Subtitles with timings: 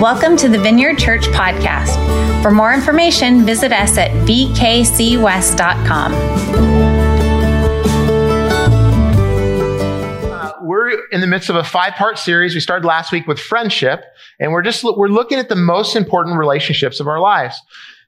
[0.00, 2.42] Welcome to the Vineyard Church podcast.
[2.42, 6.12] For more information, visit us at vkcwest.com.
[10.32, 12.54] Uh, we're in the midst of a five-part series.
[12.54, 14.04] We started last week with friendship,
[14.40, 17.56] and we're just we're looking at the most important relationships of our lives.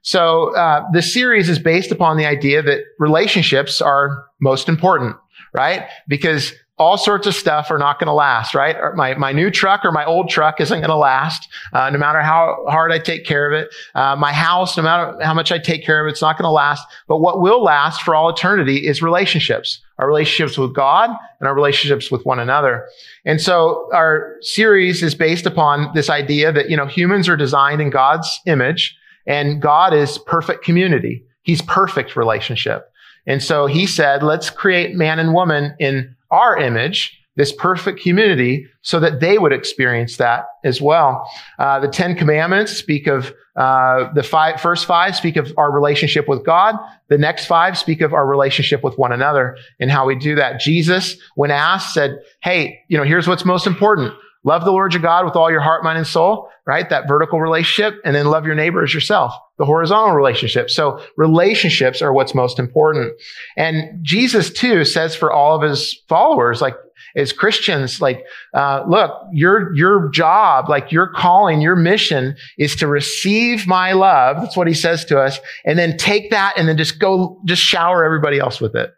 [0.02, 5.16] So uh, the series is based upon the idea that relationships are most important,
[5.54, 5.88] right?
[6.08, 8.76] Because all sorts of stuff are not going to last, right?
[8.94, 12.20] My, my new truck or my old truck isn't going to last, uh, no matter
[12.20, 13.74] how hard I take care of it.
[13.94, 16.44] Uh, my house, no matter how much I take care of it, it's not going
[16.44, 16.86] to last.
[17.08, 21.54] But what will last for all eternity is relationships, our relationships with God and our
[21.54, 22.86] relationships with one another.
[23.24, 27.80] And so our series is based upon this idea that, you know, humans are designed
[27.80, 28.94] in God's image
[29.26, 31.24] and God is perfect community.
[31.42, 32.92] He's perfect relationship.
[33.26, 38.66] And so he said, let's create man and woman in our image, this perfect humanity,
[38.80, 41.30] so that they would experience that as well.
[41.58, 46.28] Uh, the Ten Commandments speak of uh, the five, first five speak of our relationship
[46.28, 46.76] with God.
[47.08, 50.60] The next five speak of our relationship with one another and how we do that.
[50.60, 54.12] Jesus, when asked, said, "Hey, you know, here's what's most important:
[54.44, 57.40] love the Lord your God with all your heart, mind, and soul." Right, that vertical
[57.40, 59.32] relationship, and then love your neighbor as yourself.
[59.58, 60.68] The horizontal relationship.
[60.68, 63.14] So relationships are what's most important.
[63.56, 66.74] And Jesus too says for all of his followers, like
[67.16, 72.86] as Christians, like, uh, look, your, your job, like your calling, your mission is to
[72.86, 74.36] receive my love.
[74.36, 75.40] That's what he says to us.
[75.64, 78.92] And then take that and then just go, just shower everybody else with it.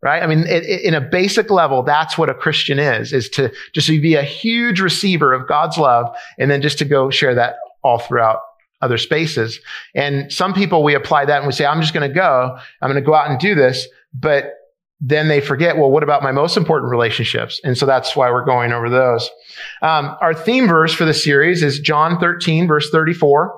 [0.00, 0.22] Right?
[0.22, 3.52] I mean, it, it, in a basic level, that's what a Christian is, is to
[3.74, 7.56] just be a huge receiver of God's love and then just to go share that
[7.82, 8.38] all throughout
[8.80, 9.60] other spaces.
[9.94, 12.56] And some people, we apply that and we say, I'm just going to go.
[12.80, 13.86] I'm going to go out and do this.
[14.14, 14.54] But
[15.00, 17.60] then they forget, well, what about my most important relationships?
[17.62, 19.28] And so that's why we're going over those.
[19.82, 23.56] Um, our theme verse for the series is John 13, verse 34.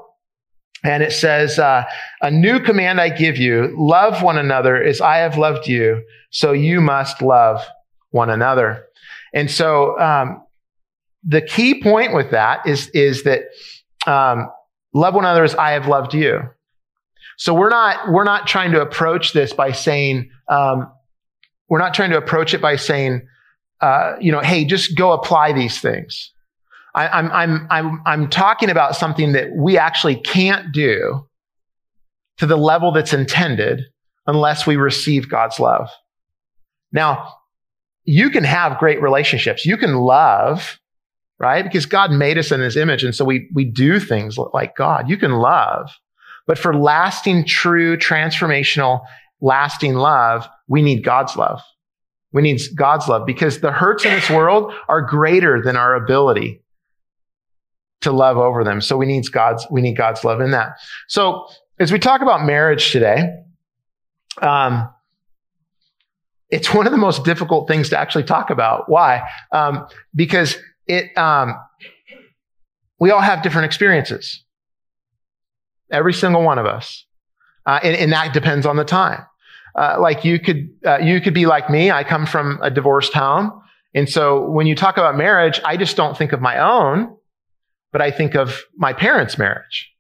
[0.83, 1.85] And it says, uh,
[2.23, 6.03] a new command I give you, love one another as I have loved you.
[6.31, 7.65] So you must love
[8.11, 8.87] one another.
[9.35, 10.43] And so, um,
[11.23, 13.43] the key point with that is, is that,
[14.07, 14.49] um,
[14.93, 16.41] love one another as I have loved you.
[17.37, 20.93] So we're not, we're not trying to approach this by saying, um,
[21.69, 23.27] we're not trying to approach it by saying,
[23.81, 26.33] uh, you know, hey, just go apply these things.
[26.95, 31.27] I, I'm, I'm, I'm, I'm talking about something that we actually can't do
[32.39, 33.85] to the level that's intended
[34.27, 35.89] unless we receive God's love.
[36.93, 37.35] Now,
[38.05, 39.65] you can have great relationships.
[39.65, 40.80] You can love,
[41.41, 41.65] right?
[41.65, 43.03] Because God made us in his image.
[43.03, 45.09] And so we, we do things like God.
[45.09, 45.91] You can love.
[46.47, 49.01] But for lasting, true, transformational,
[49.41, 51.63] lasting love, we need God's love.
[52.33, 56.63] We need God's love because the hurts in this world are greater than our ability
[58.03, 58.81] to love over them.
[58.81, 60.77] So we need God's, we need God's love in that.
[61.09, 61.47] So
[61.79, 63.43] as we talk about marriage today,
[64.43, 64.89] um,
[66.51, 68.89] it's one of the most difficult things to actually talk about.
[68.89, 69.23] Why?
[69.53, 70.57] Um, because
[70.91, 71.55] it, um,
[72.99, 74.43] we all have different experiences.
[75.91, 77.07] Every single one of us.
[77.65, 79.25] Uh, and, and, that depends on the time.
[79.77, 81.91] Uh, like you could, uh, you could be like me.
[81.91, 83.53] I come from a divorced home.
[83.95, 87.15] And so when you talk about marriage, I just don't think of my own,
[87.93, 89.93] but I think of my parents' marriage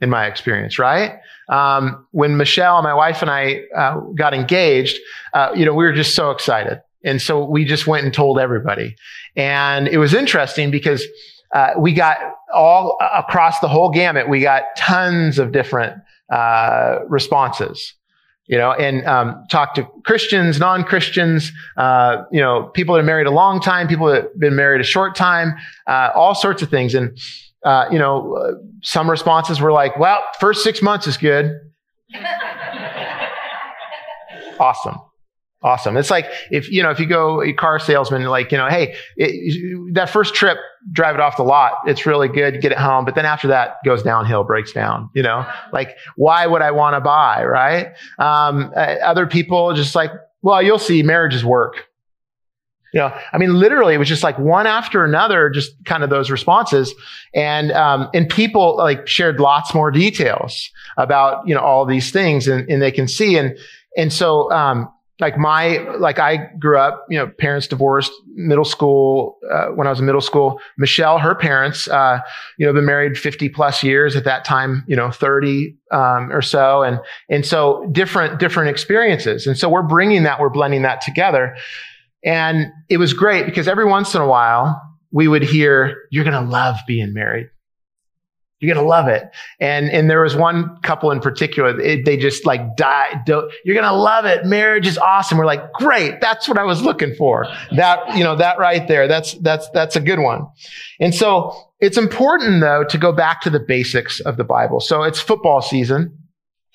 [0.00, 1.18] in my experience, right?
[1.48, 4.98] Um, when Michelle, my wife and I uh, got engaged,
[5.34, 6.80] uh, you know, we were just so excited.
[7.04, 8.96] And so we just went and told everybody.
[9.36, 11.04] And it was interesting because
[11.54, 12.18] uh, we got
[12.52, 16.00] all across the whole gamut, we got tons of different
[16.32, 17.94] uh, responses
[18.46, 23.26] you know, and um, talk to Christians, non-Christians, uh, you know, people that are married
[23.26, 25.54] a long time, people that have been married a short time,
[25.86, 26.94] uh, all sorts of things.
[26.94, 27.18] And,
[27.64, 31.58] uh, you know, uh, some responses were like, well, first six months is good.
[34.60, 34.98] awesome.
[35.64, 35.96] Awesome.
[35.96, 38.94] It's like if, you know, if you go a car salesman, like, you know, hey,
[39.16, 40.58] it, that first trip,
[40.92, 41.78] drive it off the lot.
[41.86, 42.60] It's really good.
[42.60, 43.06] Get it home.
[43.06, 46.96] But then after that goes downhill, breaks down, you know, like why would I want
[46.96, 47.42] to buy?
[47.46, 47.94] Right.
[48.18, 50.10] Um, uh, other people just like,
[50.42, 51.86] well, you'll see marriages work.
[52.92, 56.10] You know, I mean, literally, it was just like one after another, just kind of
[56.10, 56.94] those responses,
[57.34, 62.46] and um, and people like shared lots more details about you know all these things,
[62.46, 63.58] and, and they can see, and
[63.96, 64.88] and so um,
[65.20, 69.90] like my like i grew up you know parents divorced middle school uh, when i
[69.90, 72.18] was in middle school michelle her parents uh,
[72.58, 76.42] you know been married 50 plus years at that time you know 30 um, or
[76.42, 76.82] so.
[76.82, 77.00] And
[77.30, 79.46] and so different different experiences.
[79.46, 81.56] And so we're bringing that we're blending that together.
[82.24, 84.80] And it was great because every once in a while
[85.12, 87.48] we would hear you're going to love being married
[88.64, 89.30] You're to love it.
[89.60, 93.22] And, and there was one couple in particular, it, they just like died.
[93.26, 94.44] You're to love it.
[94.44, 95.38] Marriage is awesome.
[95.38, 96.20] We're like, great.
[96.20, 97.46] That's what I was looking for.
[97.76, 99.06] That, you know, that right there.
[99.06, 100.46] That's, that's, that's a good one.
[101.00, 104.80] And so it's important though to go back to the basics of the Bible.
[104.80, 106.18] So it's football season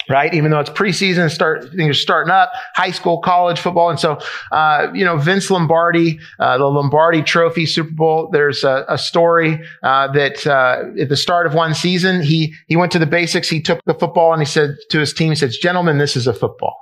[0.10, 0.34] right?
[0.34, 4.20] Even though it's preseason, start things are starting up, high school, college football, and so
[4.52, 8.30] uh, you know Vince Lombardi, uh, the Lombardi Trophy Super Bowl.
[8.32, 12.76] There's a, a story uh, that uh, at the start of one season, he he
[12.76, 13.50] went to the basics.
[13.50, 16.28] He took the football and he said to his team, he says, "Gentlemen, this is
[16.28, 16.76] a football."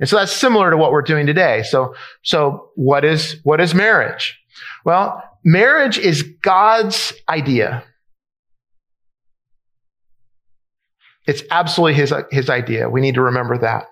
[0.00, 1.62] And so that's similar to what we're doing today.
[1.62, 4.38] So so what is what is marriage?
[4.84, 7.84] Well, marriage is God's idea.
[11.28, 12.88] It's absolutely his, his idea.
[12.88, 13.84] We need to remember that.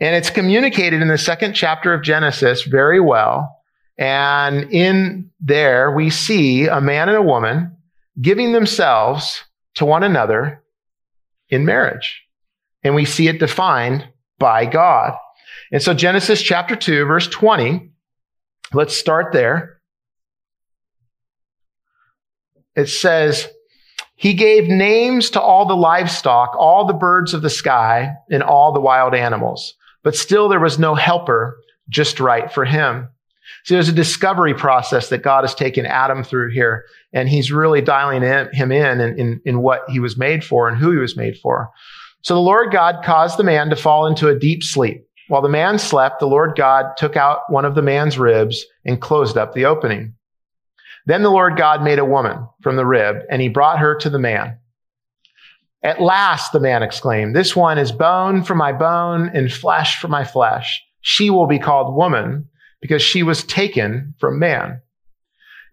[0.00, 3.58] And it's communicated in the second chapter of Genesis very well.
[3.98, 7.76] And in there, we see a man and a woman
[8.20, 9.42] giving themselves
[9.74, 10.62] to one another
[11.48, 12.22] in marriage.
[12.84, 14.06] And we see it defined
[14.38, 15.14] by God.
[15.72, 17.90] And so Genesis chapter 2, verse 20,
[18.72, 19.80] let's start there.
[22.76, 23.48] It says,
[24.16, 28.72] he gave names to all the livestock, all the birds of the sky, and all
[28.72, 29.74] the wild animals.
[30.02, 31.58] But still there was no helper
[31.88, 33.08] just right for him.
[33.64, 37.80] So there's a discovery process that God has taken Adam through here, and he's really
[37.80, 41.16] dialing him in, in, in, in what he was made for and who he was
[41.16, 41.70] made for.
[42.22, 45.06] So the Lord God caused the man to fall into a deep sleep.
[45.28, 49.00] While the man slept, the Lord God took out one of the man's ribs and
[49.00, 50.14] closed up the opening.
[51.06, 54.10] Then the Lord God made a woman from the rib, and he brought her to
[54.10, 54.58] the man.
[55.82, 60.08] At last, the man exclaimed, This one is bone for my bone and flesh for
[60.08, 60.82] my flesh.
[61.02, 62.48] She will be called woman
[62.80, 64.80] because she was taken from man.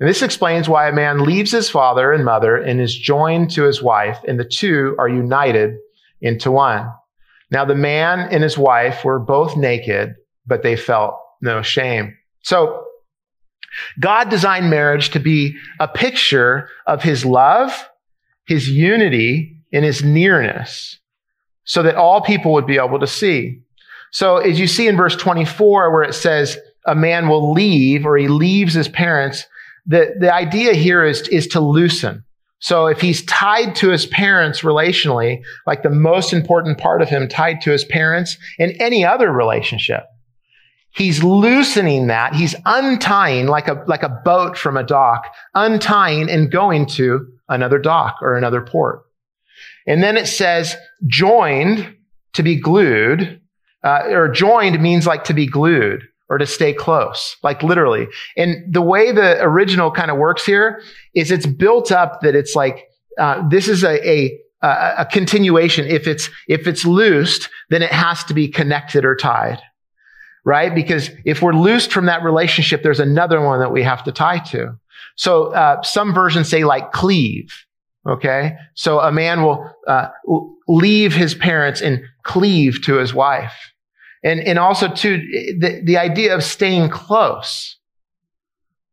[0.01, 3.63] And this explains why a man leaves his father and mother and is joined to
[3.63, 5.75] his wife, and the two are united
[6.19, 6.91] into one.
[7.51, 12.17] Now, the man and his wife were both naked, but they felt no shame.
[12.43, 12.85] So,
[13.99, 17.89] God designed marriage to be a picture of his love,
[18.45, 20.99] his unity, and his nearness
[21.63, 23.61] so that all people would be able to see.
[24.11, 28.17] So as you see in verse 24 where it says a man will leave or
[28.17, 29.45] he leaves his parents,
[29.85, 32.23] the, the idea here is, is to loosen.
[32.59, 37.27] So if he's tied to his parents relationally, like the most important part of him
[37.27, 40.03] tied to his parents in any other relationship,
[40.93, 42.35] He's loosening that.
[42.35, 47.79] He's untying like a, like a boat from a dock, untying and going to another
[47.79, 49.03] dock or another port.
[49.87, 50.75] And then it says
[51.07, 51.95] joined
[52.33, 53.39] to be glued,
[53.83, 58.07] uh, or joined means like to be glued or to stay close, like literally.
[58.37, 60.81] And the way the original kind of works here
[61.13, 65.85] is it's built up that it's like, uh, this is a, a, a continuation.
[65.87, 69.59] If it's, if it's loosed, then it has to be connected or tied
[70.43, 70.73] right?
[70.73, 74.39] Because if we're loosed from that relationship, there's another one that we have to tie
[74.39, 74.77] to.
[75.15, 77.53] So uh, some versions say like cleave.
[78.07, 80.07] Okay, so a man will uh,
[80.67, 83.53] leave his parents and cleave to his wife,
[84.23, 85.17] and and also to
[85.59, 87.77] the the idea of staying close,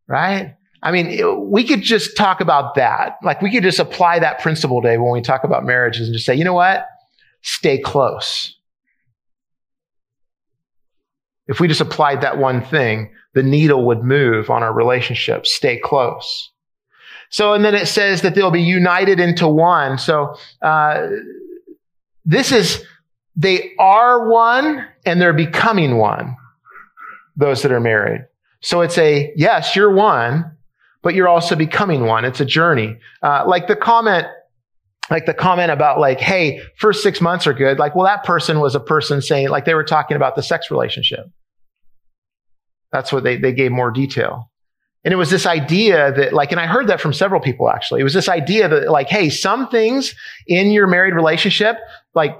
[0.07, 0.57] right?
[0.83, 3.17] I mean, we could just talk about that.
[3.23, 6.27] Like we could just apply that principle day when we talk about marriages and just
[6.27, 6.87] say, you know what?
[7.43, 8.58] Stay close.
[11.49, 15.47] If we just applied that one thing, the needle would move on our relationship.
[15.47, 16.53] Stay close.
[17.31, 19.99] So, and then it says that they'll be united into one.
[19.99, 21.09] So, uh,
[22.25, 22.85] this is,
[23.37, 26.37] they are one and they're becoming one.
[27.37, 28.27] Those that are married.
[28.61, 30.51] So it's a, yes, you're one,
[31.03, 32.25] but you're also becoming one.
[32.25, 32.99] It's a journey.
[33.23, 34.27] Uh, like the comment,
[35.11, 37.79] like the comment about like, hey, first six months are good.
[37.79, 40.71] Like, well, that person was a person saying, like they were talking about the sex
[40.71, 41.27] relationship.
[42.93, 44.51] That's what they, they gave more detail.
[45.05, 48.01] And it was this idea that like, and I heard that from several people actually.
[48.01, 50.15] It was this idea that like, hey, some things
[50.47, 51.79] in your married relationship,
[52.15, 52.37] like,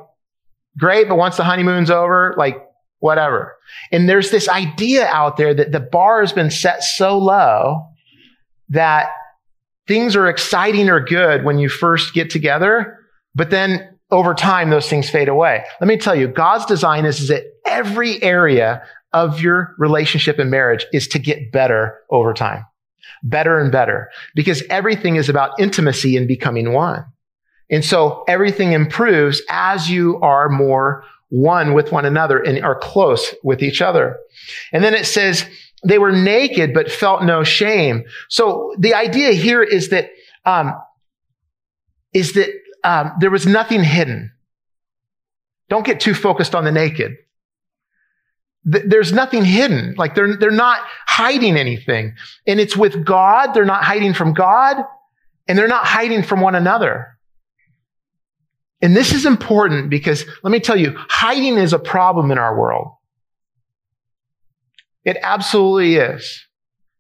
[0.79, 2.65] great, but once the honeymoon's over, like,
[3.01, 3.57] whatever.
[3.93, 7.87] And there's this idea out there that the bar has been set so low
[8.71, 9.11] that
[9.87, 12.99] things are exciting or good when you first get together,
[13.35, 15.65] but then over time, those things fade away.
[15.81, 20.51] Let me tell you, God's design is, is that every area of your relationship and
[20.51, 22.65] marriage is to get better over time.
[23.23, 24.11] Better and better.
[24.35, 27.05] Because everything is about intimacy and becoming one.
[27.71, 33.35] And so everything improves as you are more one with one another and are close
[33.43, 34.17] with each other.
[34.73, 35.45] And then it says,
[35.85, 38.05] they were naked but felt no shame.
[38.29, 40.11] So the idea here is that
[40.45, 40.75] um,
[42.13, 42.49] is that
[42.85, 44.33] um, there was nothing hidden.
[45.69, 47.17] Don't get too focused on the naked.
[48.71, 49.95] Th- there's nothing hidden.
[49.97, 52.15] Like they're, they're not hiding anything.
[52.47, 53.53] And it's with God.
[53.55, 54.77] They're not hiding from God
[55.49, 57.19] and they're not hiding from one another.
[58.81, 62.57] And this is important because let me tell you, hiding is a problem in our
[62.57, 62.93] world.
[65.05, 66.45] It absolutely is.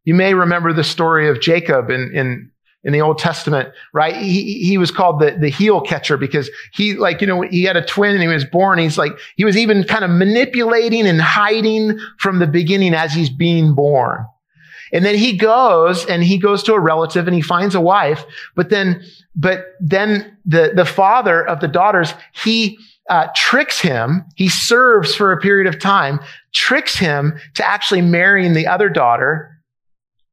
[0.05, 2.51] You may remember the story of Jacob in, in,
[2.85, 4.17] in the Old Testament, right?
[4.17, 7.77] He, he was called the, the heel catcher because he, like, you know, he had
[7.77, 8.79] a twin and he was born.
[8.79, 13.31] He's like, he was even kind of manipulating and hiding from the beginning as he's
[13.31, 14.25] being born.
[14.93, 18.25] And then he goes and he goes to a relative and he finds a wife.
[18.55, 19.03] But then,
[19.35, 24.25] but then the, the father of the daughters, he, uh, tricks him.
[24.37, 26.21] He serves for a period of time,
[26.53, 29.59] tricks him to actually marrying the other daughter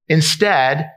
[0.07, 0.91] instead.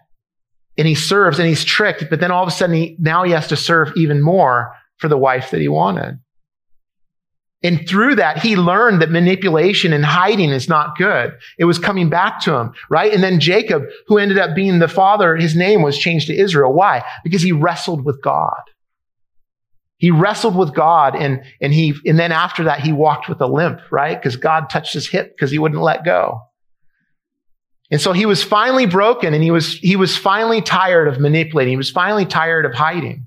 [0.79, 2.09] And he serves and he's tricked.
[2.09, 5.09] But then all of a sudden, he, now he has to serve even more for
[5.09, 6.21] the wife that he wanted.
[7.63, 11.37] And through that, he learned that manipulation and hiding is not good.
[11.59, 13.13] It was coming back to him, right?
[13.13, 16.73] And then Jacob, who ended up being the father, his name was changed to Israel.
[16.73, 17.05] Why?
[17.25, 18.61] Because he wrestled with God.
[19.97, 23.49] He wrestled with God and, and he, and then after that, he walked with a
[23.49, 24.17] limp, right?
[24.17, 26.43] Because God touched his hip because he wouldn't let go.
[27.91, 31.73] And so he was finally broken and he was, he was finally tired of manipulating.
[31.73, 33.27] He was finally tired of hiding.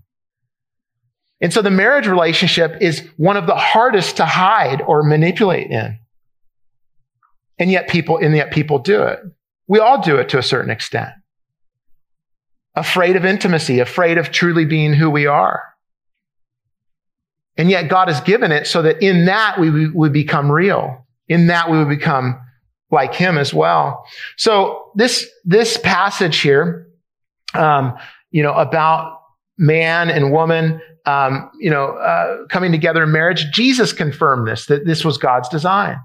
[1.41, 5.97] And so the marriage relationship is one of the hardest to hide or manipulate in.
[7.57, 9.19] And yet people, and yet people do it.
[9.67, 11.11] We all do it to a certain extent.
[12.75, 15.63] Afraid of intimacy, afraid of truly being who we are.
[17.57, 21.07] And yet God has given it so that in that we would become real.
[21.27, 22.39] In that we would become
[22.91, 24.05] like him as well.
[24.37, 26.87] So this, this passage here,
[27.53, 27.97] um,
[28.31, 29.19] you know, about
[29.57, 33.45] man and woman, um, you know, uh, coming together in marriage.
[33.51, 35.99] Jesus confirmed this that this was God's design.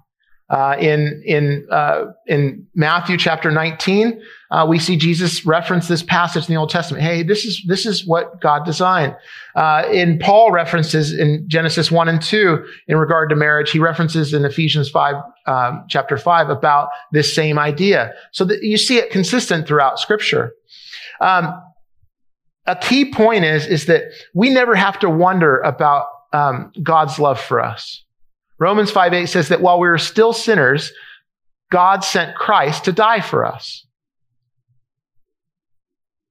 [0.48, 6.48] Uh, in in uh, in Matthew chapter 19, uh, we see Jesus reference this passage
[6.48, 7.02] in the Old Testament.
[7.02, 9.16] Hey, this is this is what God designed.
[9.54, 14.32] Uh, in Paul references in Genesis 1 and 2 in regard to marriage, he references
[14.32, 18.12] in Ephesians 5 um, chapter 5 about this same idea.
[18.32, 20.52] So that you see it consistent throughout Scripture.
[21.20, 21.62] Um,
[22.66, 27.40] a key point is, is that we never have to wonder about um, God's love
[27.40, 28.04] for us.
[28.58, 30.92] Romans 5 8 says that while we were still sinners,
[31.70, 33.85] God sent Christ to die for us.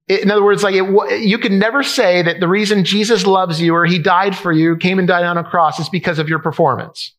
[0.07, 3.74] In other words, like it, you can never say that the reason Jesus loves you
[3.74, 6.39] or he died for you, came and died on a cross is because of your
[6.39, 7.15] performance.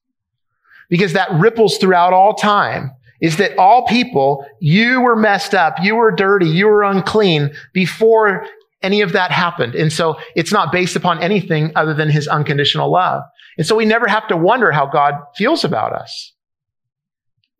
[0.88, 5.96] Because that ripples throughout all time is that all people, you were messed up, you
[5.96, 8.46] were dirty, you were unclean before
[8.82, 9.74] any of that happened.
[9.74, 13.22] And so it's not based upon anything other than his unconditional love.
[13.58, 16.34] And so we never have to wonder how God feels about us.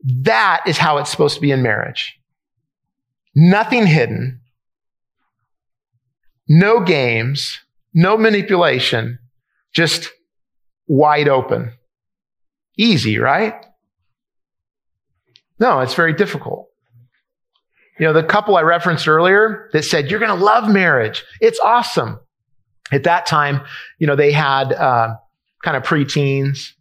[0.05, 2.17] That is how it's supposed to be in marriage.
[3.35, 4.41] Nothing hidden.
[6.49, 7.61] No games.
[7.95, 9.19] No manipulation.
[9.73, 10.11] Just
[10.87, 11.73] wide open.
[12.77, 13.55] Easy, right?
[15.59, 16.69] No, it's very difficult.
[17.99, 21.25] You know, the couple I referenced earlier that said, you're going to love marriage.
[21.41, 22.21] It's awesome.
[22.93, 23.63] At that time,
[23.99, 25.15] you know, they had uh,
[25.65, 26.73] kind of preteens,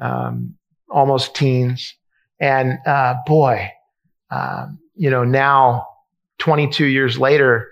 [0.00, 0.54] um,
[0.90, 1.94] almost teens.
[2.40, 3.70] And uh, boy,
[4.30, 5.86] um, you know, now
[6.38, 7.68] 22 years later,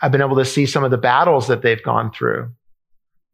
[0.00, 2.50] I've been able to see some of the battles that they've gone through.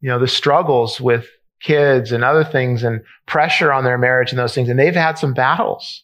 [0.01, 1.27] You know, the struggles with
[1.61, 4.69] kids and other things and pressure on their marriage and those things.
[4.69, 6.03] And they've had some battles.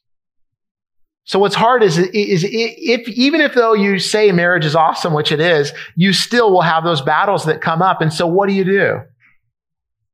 [1.26, 5.32] So what's hard is, is if, even if though you say marriage is awesome, which
[5.32, 8.02] it is, you still will have those battles that come up.
[8.02, 9.02] And so what do you do?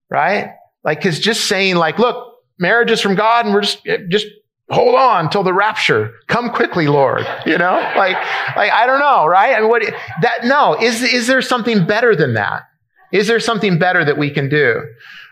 [0.10, 0.51] Right?
[0.84, 4.27] Like, cause just saying like, look, marriage is from God and we're just, just
[4.70, 6.14] hold on till the rapture.
[6.28, 7.26] Come quickly, Lord.
[7.46, 8.16] You know, like,
[8.56, 9.56] like, I don't know, right?
[9.56, 9.84] I mean, what
[10.22, 12.64] that, no, is, is there something better than that?
[13.12, 14.84] Is there something better that we can do?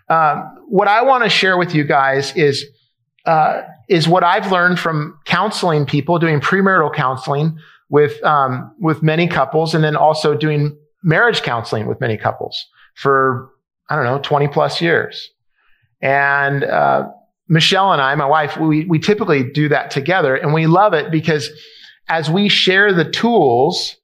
[0.10, 2.66] Um, what I want to share with you guys is,
[3.26, 7.58] uh, is what I've learned from counseling people, doing premarital counseling
[7.90, 12.66] with um, with many couples, and then also doing marriage counseling with many couples
[12.96, 13.50] for
[13.90, 15.30] I don't know twenty plus years.
[16.02, 17.08] And uh,
[17.50, 21.12] Michelle and I, my wife, we we typically do that together, and we love it
[21.12, 21.50] because
[22.10, 23.98] as we share the tools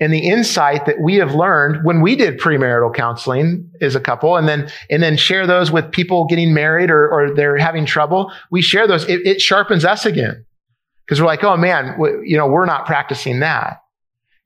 [0.00, 4.36] and the insight that we have learned when we did premarital counseling as a couple
[4.36, 8.32] and then and then share those with people getting married or, or they're having trouble
[8.50, 10.44] we share those it, it sharpens us again
[11.04, 13.82] because we're like oh man you know we're not practicing that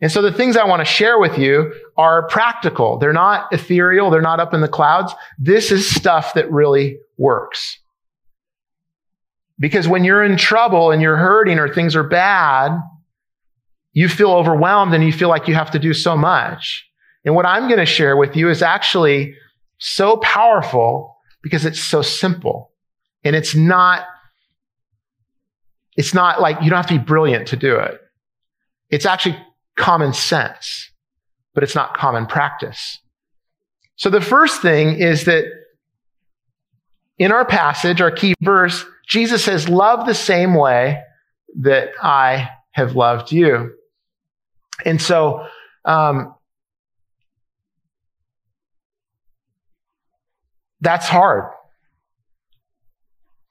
[0.01, 2.99] And so the things I want to share with you are practical.
[2.99, 4.11] They're not ethereal.
[4.11, 5.15] They're not up in the clouds.
[5.39, 7.79] This is stuff that really works.
[9.59, 12.79] Because when you're in trouble and you're hurting or things are bad,
[13.93, 16.87] you feel overwhelmed and you feel like you have to do so much.
[17.25, 19.35] And what I'm going to share with you is actually
[19.79, 22.71] so powerful because it's so simple.
[23.25, 24.05] And it's not,
[25.97, 28.01] it's not like you don't have to be brilliant to do it.
[28.91, 29.37] It's actually
[29.77, 30.91] common sense,
[31.55, 32.99] but it's not common practice.
[33.97, 35.47] So the first thing is that
[37.19, 41.03] in our passage, our key verse, Jesus says, love the same way
[41.61, 43.75] that I have loved you.
[44.85, 45.47] And so,
[45.85, 46.35] um,
[50.81, 51.51] that's hard.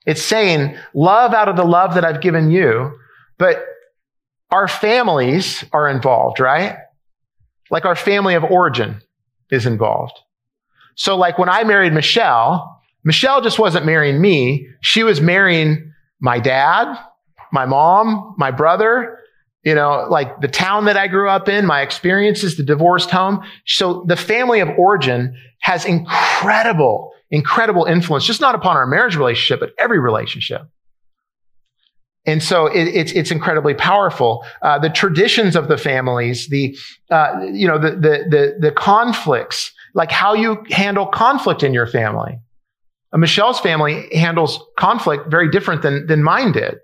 [0.06, 2.96] It's saying, love out of the love that I've given you,
[3.38, 3.64] but
[4.50, 6.76] our families are involved, right?
[7.70, 9.02] Like our family of origin
[9.50, 10.16] is involved.
[10.94, 12.75] So like when I married Michelle,
[13.06, 14.66] Michelle just wasn't marrying me.
[14.82, 16.98] She was marrying my dad,
[17.52, 19.20] my mom, my brother,
[19.62, 23.44] you know, like the town that I grew up in, my experiences, the divorced home.
[23.64, 29.60] So the family of origin has incredible, incredible influence, just not upon our marriage relationship,
[29.60, 30.62] but every relationship.
[32.26, 34.44] And so it, it's it's incredibly powerful.
[34.62, 36.76] Uh, the traditions of the families, the
[37.08, 41.86] uh, you know the, the the the conflicts, like how you handle conflict in your
[41.86, 42.40] family.
[43.16, 46.76] Uh, Michelle's family handles conflict very different than than mine did.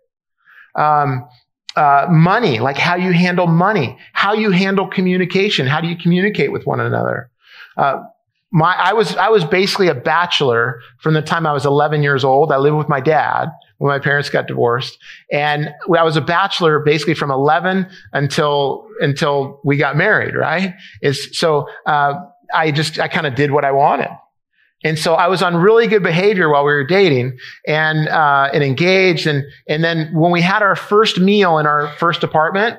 [0.75, 1.29] Um,
[1.77, 6.53] uh, money, like how you handle money, how you handle communication, how do you communicate
[6.53, 7.31] with one another.
[7.77, 8.03] Uh,
[8.51, 12.25] my, I was, I was basically a bachelor from the time I was 11 years
[12.25, 12.53] old.
[12.53, 13.49] I lived with my dad
[13.79, 14.99] when my parents got divorced.
[15.31, 20.75] And I was a bachelor basically from 11 until, until we got married, right?
[21.01, 22.21] Is, so, uh,
[22.55, 24.11] I just, I kind of did what I wanted.
[24.85, 28.65] And so I was on really good behavior while we were dating and, uh, and
[28.65, 29.27] engaged.
[29.27, 32.79] And, and then when we had our first meal in our first apartment,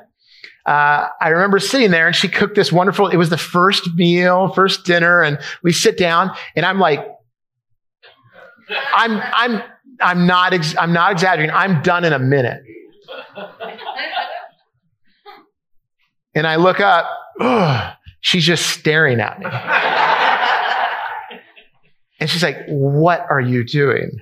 [0.65, 4.49] uh, I remember sitting there and she cooked this wonderful, it was the first meal,
[4.49, 5.21] first dinner.
[5.21, 7.05] And we sit down and I'm like,
[8.93, 9.63] I'm, I'm,
[10.01, 11.53] I'm not, ex- I'm not exaggerating.
[11.53, 12.61] I'm done in a minute.
[16.35, 17.05] And I look up,
[17.39, 19.45] ugh, she's just staring at me.
[22.23, 24.21] And she's like, what are you doing?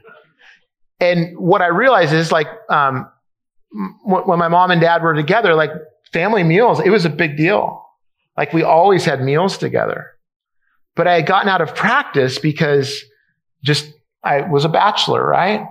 [0.99, 3.07] And what I realized is like, um,
[4.03, 5.69] when my mom and dad were together, like
[6.11, 7.85] family meals, it was a big deal.
[8.35, 10.13] Like we always had meals together.
[10.95, 13.03] But I had gotten out of practice because
[13.63, 15.67] just I was a bachelor, right?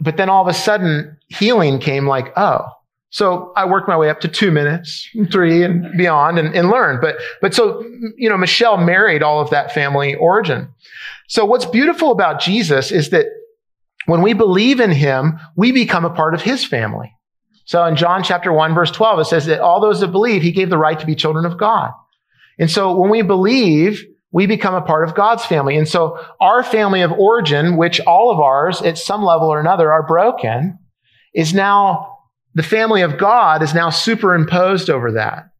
[0.00, 2.66] But then all of a sudden healing came like, oh,
[3.10, 7.00] so I worked my way up to two minutes, three and beyond and, and learned.
[7.00, 7.82] But, but so,
[8.16, 10.68] you know, Michelle married all of that family origin.
[11.26, 13.26] So what's beautiful about Jesus is that
[14.06, 17.14] when we believe in him, we become a part of his family.
[17.64, 20.52] So in John chapter 1, verse 12, it says that all those that believe, he
[20.52, 21.92] gave the right to be children of God.
[22.58, 25.76] And so when we believe, we become a part of God's family.
[25.76, 29.92] And so our family of origin, which all of ours at some level or another
[29.92, 30.78] are broken,
[31.34, 32.17] is now
[32.54, 35.50] the family of God is now superimposed over that.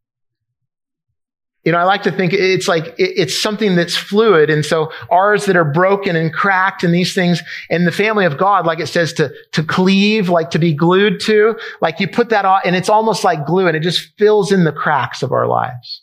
[1.64, 4.48] You know, I like to think it's like, it's something that's fluid.
[4.48, 8.38] And so ours that are broken and cracked and these things and the family of
[8.38, 12.30] God, like it says to, to cleave, like to be glued to, like you put
[12.30, 15.30] that on and it's almost like glue and it just fills in the cracks of
[15.30, 16.02] our lives.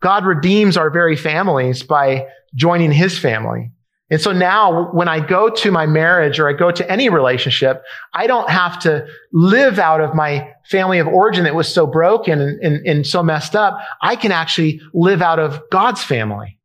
[0.00, 3.72] God redeems our very families by joining his family.
[4.10, 7.82] And so now when I go to my marriage or I go to any relationship,
[8.14, 12.40] I don't have to live out of my family of origin that was so broken
[12.40, 13.78] and, and, and so messed up.
[14.00, 16.58] I can actually live out of God's family.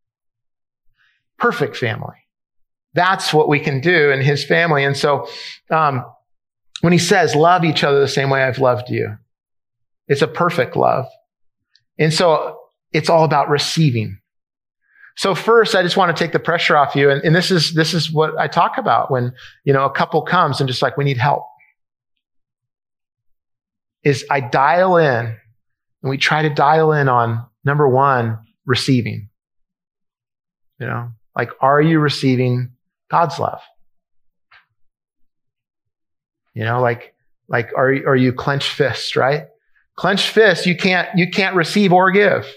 [1.38, 2.16] Perfect family.
[2.94, 4.86] That's what we can do in his family.
[4.86, 5.28] And so,
[5.70, 6.06] um,
[6.82, 9.18] when he says, love each other the same way I've loved you,
[10.08, 11.06] it's a perfect love.
[11.98, 12.58] And so
[12.92, 14.20] it's all about receiving.
[15.16, 17.10] So first, I just want to take the pressure off you.
[17.10, 20.22] And, and, this is, this is what I talk about when, you know, a couple
[20.24, 21.46] comes and just like, we need help.
[24.04, 29.30] Is I dial in and we try to dial in on number one, receiving.
[30.80, 32.74] You know, like, are you receiving
[33.10, 33.62] God's love?
[36.54, 37.14] You know, like,
[37.48, 39.46] like, are, are you clenched fists, right?
[39.96, 42.52] Clenched fists, you can't, you can't receive or give.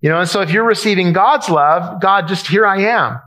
[0.00, 3.20] You know, and so if you're receiving God's love, God, just here I am.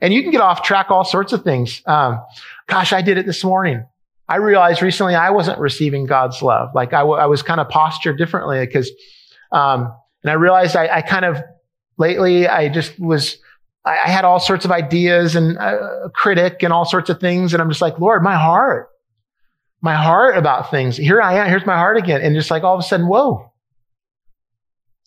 [0.00, 1.82] And you can get off track all sorts of things.
[1.86, 2.22] Um,
[2.66, 3.84] gosh, I did it this morning.
[4.28, 6.70] I realized recently I wasn't receiving God's love.
[6.74, 8.90] Like I, w- I was kind of postured differently because,
[9.52, 11.42] um, and I realized I, I, kind of
[11.96, 13.38] lately I just was,
[13.86, 17.54] I, I had all sorts of ideas and a critic and all sorts of things.
[17.54, 18.90] And I'm just like, Lord, my heart,
[19.80, 20.98] my heart about things.
[20.98, 21.48] Here I am.
[21.48, 22.20] Here's my heart again.
[22.20, 23.50] And just like all of a sudden, whoa,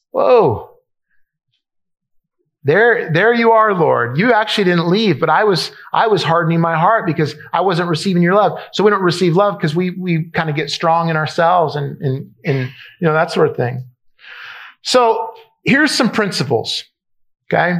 [0.09, 0.70] whoa.
[2.63, 4.19] There, there you are, Lord.
[4.19, 7.89] You actually didn't leave, but I was, I was hardening my heart because I wasn't
[7.89, 8.59] receiving your love.
[8.73, 11.99] So we don't receive love because we, we kind of get strong in ourselves and,
[12.01, 12.59] and, and,
[12.99, 13.87] you know, that sort of thing.
[14.83, 16.83] So here's some principles.
[17.51, 17.77] Okay.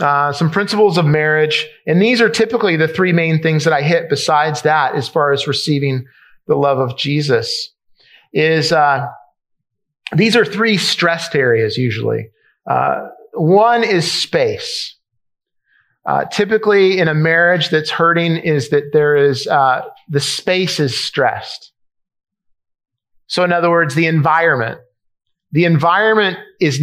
[0.00, 1.66] Uh, some principles of marriage.
[1.86, 5.32] And these are typically the three main things that I hit besides that, as far
[5.32, 6.06] as receiving
[6.46, 7.72] the love of Jesus
[8.32, 9.08] is, uh,
[10.14, 12.30] these are three stressed areas usually.
[12.68, 13.08] Uh,
[13.40, 14.96] one is space.
[16.06, 20.98] Uh, typically, in a marriage that's hurting, is that there is uh, the space is
[20.98, 21.72] stressed.
[23.26, 24.80] So, in other words, the environment.
[25.52, 26.80] The environment is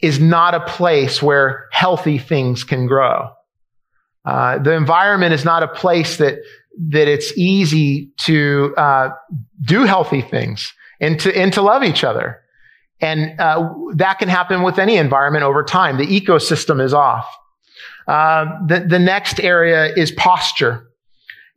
[0.00, 3.30] is not a place where healthy things can grow.
[4.24, 6.38] Uh, the environment is not a place that
[6.90, 9.10] that it's easy to uh,
[9.62, 12.43] do healthy things and to and to love each other.
[13.04, 15.98] And uh, that can happen with any environment over time.
[15.98, 17.26] The ecosystem is off.
[18.08, 20.88] Uh, the, the next area is posture,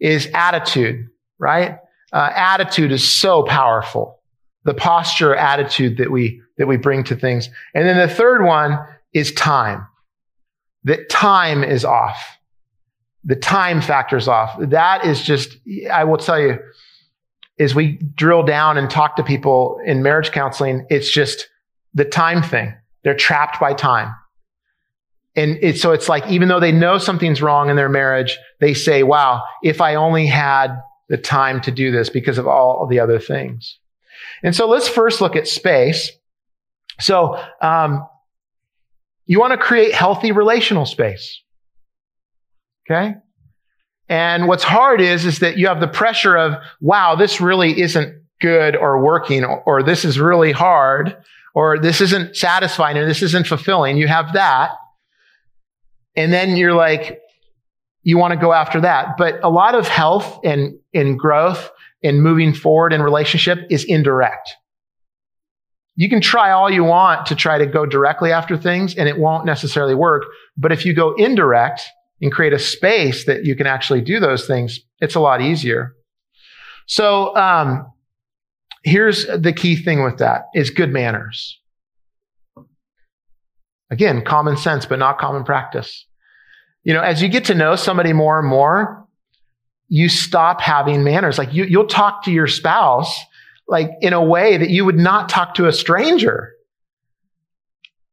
[0.01, 1.07] is attitude,
[1.39, 1.77] right?
[2.11, 4.19] Uh, attitude is so powerful.
[4.65, 7.49] The posture attitude that we, that we bring to things.
[7.73, 8.77] And then the third one
[9.13, 9.87] is time.
[10.83, 12.37] That time is off.
[13.23, 14.53] The time factor's off.
[14.59, 15.55] That is just,
[15.89, 16.59] I will tell you,
[17.57, 21.49] is we drill down and talk to people in marriage counseling, it's just
[21.93, 22.75] the time thing.
[23.03, 24.13] They're trapped by time.
[25.35, 29.03] And so it's like, even though they know something's wrong in their marriage, they say,
[29.03, 30.75] wow, if I only had
[31.09, 33.77] the time to do this because of all of the other things.
[34.43, 36.11] And so let's first look at space.
[36.99, 38.07] So, um,
[39.27, 41.41] you want to create healthy relational space.
[42.89, 43.15] Okay.
[44.09, 48.21] And what's hard is, is that you have the pressure of, wow, this really isn't
[48.39, 51.17] good or working, or, or this is really hard,
[51.53, 53.97] or this isn't satisfying, or this isn't fulfilling.
[53.97, 54.71] You have that.
[56.15, 57.19] And then you're like,
[58.03, 59.17] you want to go after that.
[59.17, 61.69] But a lot of health and, and growth
[62.03, 64.55] and moving forward in relationship is indirect.
[65.95, 69.17] You can try all you want to try to go directly after things and it
[69.17, 70.23] won't necessarily work.
[70.55, 71.81] But if you go indirect,
[72.21, 75.93] and create a space that you can actually do those things, it's a lot easier.
[76.87, 77.91] So, um,
[78.83, 81.59] here's the key thing with that is good manners.
[83.89, 86.05] Again, common sense, but not common practice.
[86.83, 89.05] You know, as you get to know somebody more and more,
[89.89, 91.37] you stop having manners.
[91.37, 93.17] Like you, you'll talk to your spouse
[93.67, 96.53] like in a way that you would not talk to a stranger.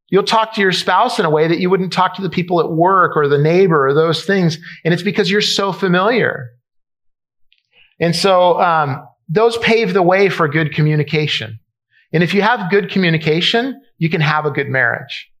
[0.09, 2.59] You'll talk to your spouse in a way that you wouldn't talk to the people
[2.59, 4.57] at work or the neighbor or those things.
[4.83, 6.51] And it's because you're so familiar.
[7.99, 11.59] And so, um, those pave the way for good communication.
[12.13, 15.31] And if you have good communication, you can have a good marriage.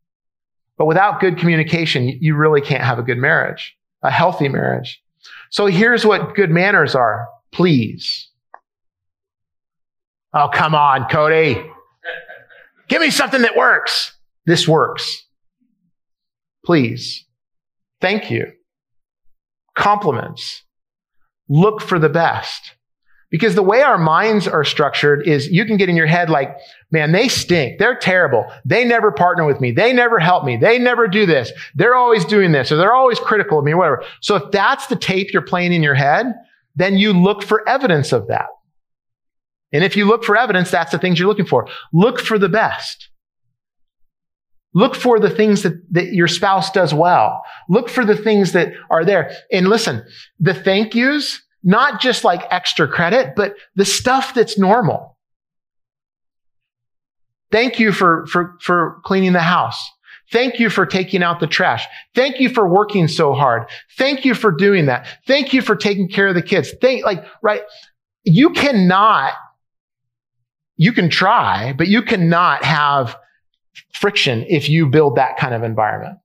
[0.77, 5.01] But without good communication, you really can't have a good marriage, a healthy marriage.
[5.51, 7.27] So here's what good manners are.
[7.51, 8.29] Please.
[10.33, 11.63] Oh, come on, Cody.
[12.89, 14.14] Give me something that works.
[14.45, 15.25] This works.
[16.65, 17.25] Please.
[18.01, 18.51] Thank you.
[19.75, 20.63] Compliments.
[21.49, 22.75] Look for the best.
[23.31, 26.55] Because the way our minds are structured is you can get in your head like,
[26.91, 27.79] man, they stink.
[27.79, 28.45] They're terrible.
[28.63, 29.71] They never partner with me.
[29.71, 30.57] They never help me.
[30.57, 31.51] They never do this.
[31.73, 34.03] They're always doing this or they're always critical of me, whatever.
[34.21, 36.27] So if that's the tape you're playing in your head,
[36.75, 38.47] then you look for evidence of that.
[39.73, 41.67] And if you look for evidence, that's the things you're looking for.
[41.91, 43.09] Look for the best.
[44.75, 47.41] Look for the things that, that your spouse does well.
[47.69, 49.31] Look for the things that are there.
[49.49, 50.05] And listen,
[50.37, 55.17] the thank yous, not just like extra credit, but the stuff that's normal.
[57.51, 59.81] Thank you for, for, for cleaning the house.
[60.31, 61.85] Thank you for taking out the trash.
[62.13, 63.69] Thank you for working so hard.
[63.97, 65.07] Thank you for doing that.
[65.25, 66.73] Thank you for taking care of the kids.
[66.81, 67.61] Thank, like, right?
[68.25, 69.33] You cannot,
[70.75, 73.15] you can try, but you cannot have
[73.93, 76.17] friction if you build that kind of environment.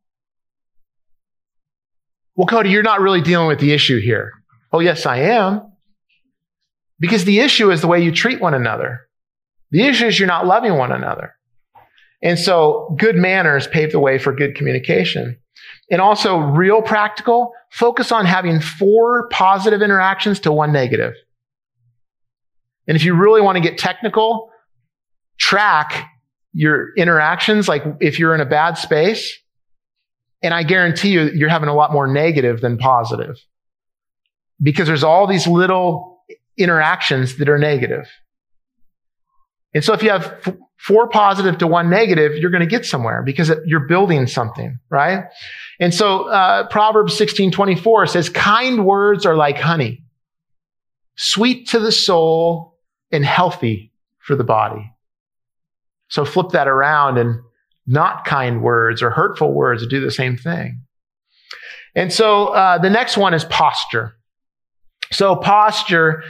[2.36, 4.32] Well, Cody, you're not really dealing with the issue here.
[4.72, 5.72] Oh, yes, I am.
[6.98, 9.08] Because the issue is the way you treat one another.
[9.70, 11.34] The issue is you're not loving one another.
[12.22, 15.38] And so good manners pave the way for good communication.
[15.90, 21.14] And also real practical, focus on having four positive interactions to one negative.
[22.86, 24.50] And if you really want to get technical,
[25.38, 26.08] track
[26.52, 27.68] your interactions.
[27.68, 29.38] Like if you're in a bad space,
[30.42, 33.36] and I guarantee you, you're having a lot more negative than positive
[34.62, 36.22] because there's all these little
[36.56, 38.08] interactions that are negative.
[39.74, 42.84] And so if you have f- four positive to one negative, you're going to get
[42.84, 45.24] somewhere because you're building something, right?
[45.78, 50.04] And so uh, Proverbs 16, 24 says, kind words are like honey,
[51.16, 52.78] sweet to the soul
[53.12, 54.92] and healthy for the body.
[56.10, 57.40] So flip that around and
[57.86, 60.82] not kind words or hurtful words do the same thing.
[61.94, 64.14] And so uh, the next one is posture.
[65.12, 66.22] So posture,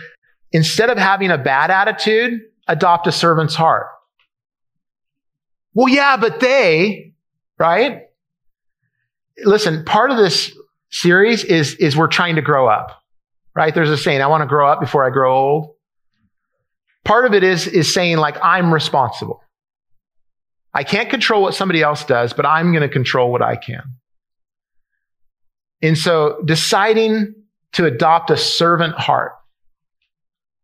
[0.52, 3.88] instead of having a bad attitude, adopt a servant's heart.
[5.74, 7.12] Well, yeah, but they,
[7.58, 8.02] right?
[9.44, 10.56] Listen, part of this
[10.90, 13.02] series is, is we're trying to grow up,
[13.54, 13.74] right?
[13.74, 15.74] There's a saying, I want to grow up before I grow old.
[17.04, 19.42] Part of it is, is saying like, I'm responsible.
[20.72, 23.82] I can't control what somebody else does, but I'm going to control what I can.
[25.82, 27.34] And so deciding
[27.72, 29.32] to adopt a servant heart.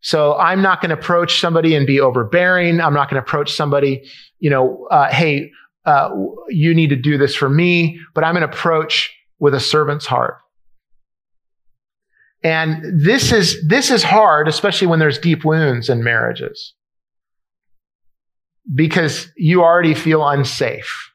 [0.00, 2.80] So I'm not going to approach somebody and be overbearing.
[2.80, 5.50] I'm not going to approach somebody, you know, uh, hey,
[5.84, 6.10] uh,
[6.48, 10.06] you need to do this for me, but I'm going to approach with a servant's
[10.06, 10.38] heart.
[12.42, 16.74] And this is, this is hard, especially when there's deep wounds in marriages
[18.74, 21.12] because you already feel unsafe.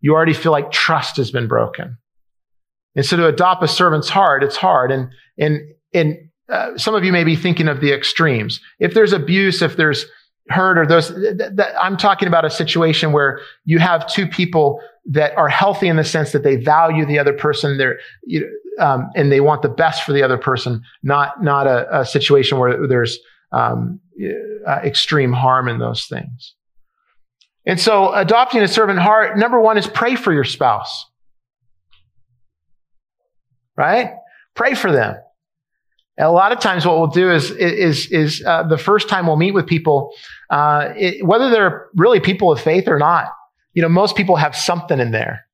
[0.00, 1.98] You already feel like trust has been broken.
[2.94, 4.90] And so to adopt a servant's heart, it's hard.
[4.90, 5.60] And, and,
[5.92, 6.16] and
[6.48, 8.60] uh, some of you may be thinking of the extremes.
[8.78, 10.06] If there's abuse, if there's
[10.48, 14.80] hurt or those, th- th- I'm talking about a situation where you have two people
[15.06, 17.76] that are healthy in the sense that they value the other person.
[17.76, 21.66] They're, you know, um, and they want the best for the other person, not, not
[21.66, 23.18] a, a situation where there's,
[23.52, 24.00] um,
[24.66, 26.54] uh, extreme harm in those things.
[27.68, 31.04] And so adopting a servant heart, number one is pray for your spouse.
[33.76, 34.14] Right?
[34.54, 35.16] Pray for them.
[36.16, 39.26] And a lot of times what we'll do is, is, is uh, the first time
[39.26, 40.14] we'll meet with people,
[40.48, 43.26] uh, it, whether they're really people of faith or not,
[43.74, 45.46] you know, most people have something in there.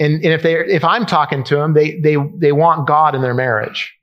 [0.00, 3.20] And, and if they, if I'm talking to them, they, they, they want God in
[3.20, 3.94] their marriage.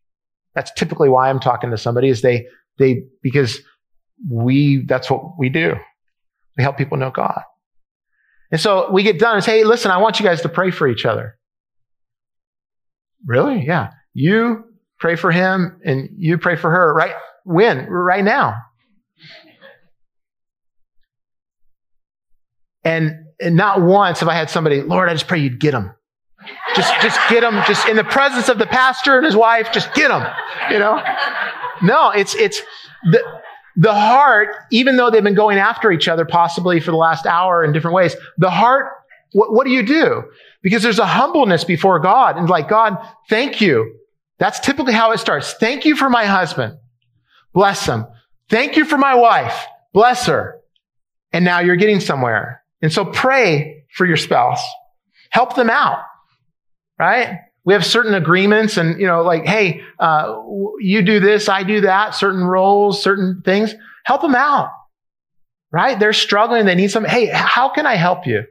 [0.53, 2.45] That's typically why I'm talking to somebody is they,
[2.77, 3.60] they, because
[4.29, 5.75] we, that's what we do.
[6.57, 7.41] We help people know God.
[8.51, 10.71] And so we get done and say, hey, listen, I want you guys to pray
[10.71, 11.38] for each other.
[13.25, 13.65] Really?
[13.65, 13.91] Yeah.
[14.13, 14.65] You
[14.97, 17.13] pray for him and you pray for her, right?
[17.43, 17.85] When?
[17.85, 18.55] Right now.
[22.83, 25.91] And, and not once have I had somebody, Lord, I just pray you'd get him.
[26.75, 29.93] Just, just get him, just in the presence of the pastor and his wife, just
[29.93, 30.23] get him,
[30.71, 31.01] you know?
[31.83, 32.62] No, it's, it's,
[33.03, 33.21] the,
[33.75, 37.63] the heart, even though they've been going after each other possibly for the last hour
[37.63, 38.91] in different ways, the heart,
[39.34, 40.23] what, what do you do?
[40.62, 42.97] Because there's a humbleness before God and like, God,
[43.29, 43.99] thank you.
[44.38, 45.53] That's typically how it starts.
[45.53, 46.77] Thank you for my husband.
[47.53, 48.05] Bless him.
[48.49, 49.65] Thank you for my wife.
[49.93, 50.60] Bless her.
[51.32, 52.63] And now you're getting somewhere.
[52.82, 54.63] And so pray for your spouse.
[55.29, 55.99] Help them out.
[56.97, 57.39] Right?
[57.69, 60.41] We have certain agreements and, you know, like, hey, uh,
[60.79, 63.75] you do this, I do that, certain roles, certain things.
[64.05, 64.71] Help them out,
[65.71, 65.99] right?
[65.99, 66.65] They're struggling.
[66.65, 68.45] They need some, hey, how can I help you?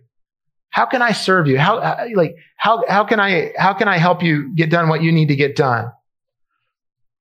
[0.71, 1.59] How can I serve you?
[1.59, 5.03] How, uh, like, how, how can I, how can I help you get done what
[5.03, 5.91] you need to get done?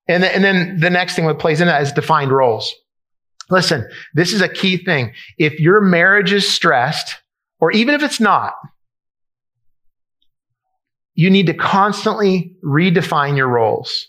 [0.07, 2.75] And, th- and then the next thing that plays in that is defined roles.
[3.49, 5.13] Listen, this is a key thing.
[5.39, 7.15] If your marriage is stressed,
[7.59, 8.53] or even if it's not,
[11.17, 14.07] you need to constantly redefine your roles.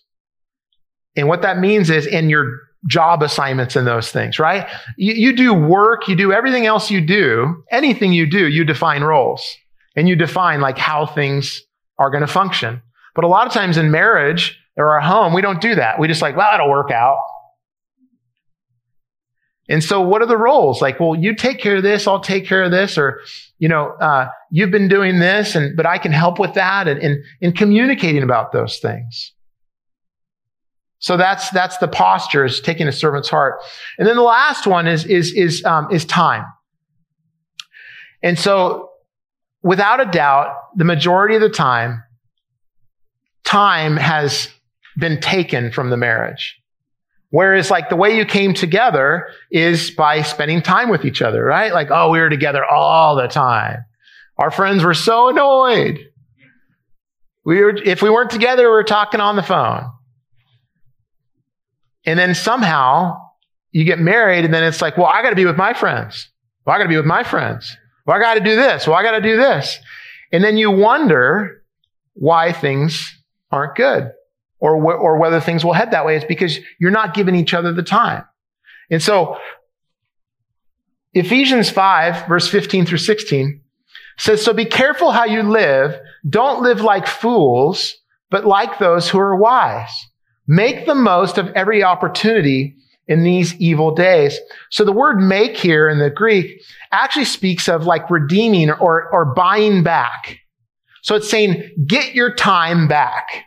[1.16, 4.68] And what that means is in your job assignments and those things, right?
[4.98, 9.02] You, you, do work, you do everything else you do, anything you do, you define
[9.02, 9.42] roles
[9.96, 11.62] and you define like how things
[11.98, 12.82] are going to function.
[13.14, 15.98] But a lot of times in marriage or our home, we don't do that.
[15.98, 17.16] We just like, well, it'll work out.
[19.68, 20.80] And so what are the roles?
[20.80, 23.20] Like, well, you take care of this, I'll take care of this, or,
[23.58, 26.98] you know, uh, you've been doing this, and, but I can help with that and,
[27.00, 29.34] and, and communicating about those things.
[31.00, 33.60] So that's, that's the posture is taking a servant's heart.
[33.98, 36.44] And then the last one is, is, is, um, is time.
[38.22, 38.90] And so
[39.62, 42.02] without a doubt, the majority of the time,
[43.44, 44.48] time has
[44.96, 46.56] been taken from the marriage.
[47.30, 51.72] Whereas like the way you came together is by spending time with each other, right?
[51.72, 53.84] Like, oh, we were together all the time.
[54.38, 55.98] Our friends were so annoyed.
[57.44, 59.90] We were, if we weren't together, we were talking on the phone.
[62.06, 63.20] And then somehow
[63.72, 66.30] you get married and then it's like, well, I got to be with my friends.
[66.64, 67.76] Well, I got to be with my friends.
[68.06, 68.86] Well, I got to do this.
[68.86, 69.78] Well, I got to do this.
[70.32, 71.62] And then you wonder
[72.14, 74.12] why things aren't good
[74.60, 76.16] or, wh- or whether things will head that way.
[76.16, 78.24] It's because you're not giving each other the time.
[78.90, 79.36] And so
[81.14, 83.60] Ephesians 5 verse 15 through 16
[84.18, 85.98] says, so be careful how you live.
[86.28, 87.94] Don't live like fools,
[88.30, 89.90] but like those who are wise.
[90.46, 92.74] Make the most of every opportunity
[93.06, 94.38] in these evil days.
[94.70, 96.60] So the word make here in the Greek
[96.92, 100.38] actually speaks of like redeeming or, or buying back.
[101.02, 103.44] So it's saying, get your time back.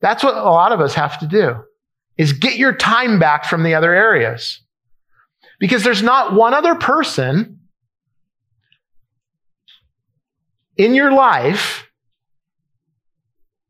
[0.00, 1.56] That's what a lot of us have to do
[2.16, 4.60] is get your time back from the other areas.
[5.60, 7.60] Because there's not one other person
[10.76, 11.88] in your life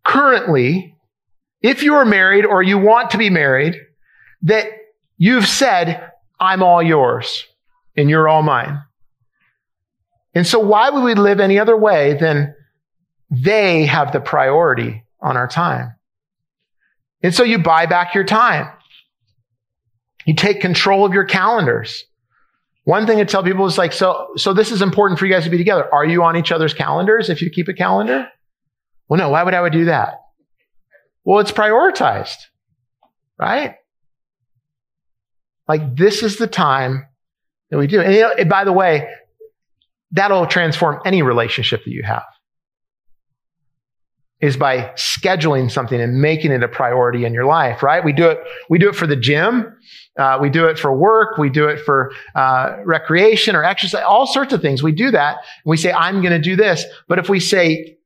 [0.05, 0.95] currently,
[1.61, 3.77] if you are married or you want to be married,
[4.43, 4.67] that
[5.17, 6.11] you've said,
[6.41, 7.47] I'm all yours
[7.97, 8.83] and you're all mine.
[10.35, 12.55] And so why would we live any other way than
[13.31, 15.95] they have the priority on our time?
[17.23, 18.69] And so you buy back your time.
[20.25, 22.05] You take control of your calendars.
[22.85, 25.45] One thing I tell people is like, so, so this is important for you guys
[25.45, 25.93] to be together.
[25.93, 28.29] Are you on each other's calendars if you keep a calendar?
[29.09, 30.15] Well, no, why would I would do that?
[31.25, 32.37] Well, it's prioritized,
[33.39, 33.75] right?
[35.67, 37.07] Like this is the time
[37.71, 38.01] that we do.
[38.01, 39.09] And, you know, by the way,
[40.13, 42.25] that'll transform any relationship that you have
[44.41, 48.05] is by scheduling something and making it a priority in your life, right?
[48.05, 48.39] We do it,
[48.71, 49.75] we do it for the gym.
[50.17, 51.39] Uh, we do it for work.
[51.39, 54.83] We do it for uh, recreation or exercise, all sorts of things.
[54.83, 55.39] We do that.
[55.65, 56.85] We say, I'm going to do this.
[57.09, 57.99] But if we say,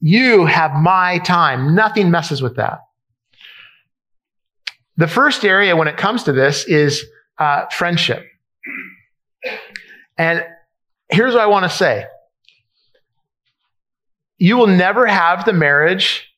[0.00, 2.80] you have my time, nothing messes with that.
[4.96, 7.04] The first area when it comes to this is
[7.38, 8.24] uh, friendship.
[10.16, 10.44] And
[11.08, 12.04] here's what I want to say
[14.38, 16.32] you will never have the marriage